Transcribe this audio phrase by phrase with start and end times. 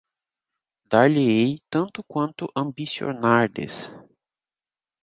[0.89, 3.91] Dar-lhe-ei tanto quanto ambicionardes